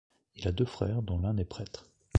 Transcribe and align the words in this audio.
Il 0.35 0.47
a 0.47 0.51
deux 0.51 0.65
frères 0.65 1.03
dont 1.03 1.19
l'un 1.19 1.37
est 1.37 1.45
prêtre. 1.45 1.91